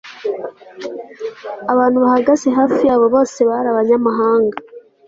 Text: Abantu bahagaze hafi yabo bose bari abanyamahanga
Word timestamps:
Abantu 1.73 1.97
bahagaze 2.03 2.47
hafi 2.57 2.81
yabo 2.89 3.05
bose 3.15 3.39
bari 3.49 3.67
abanyamahanga 3.71 4.57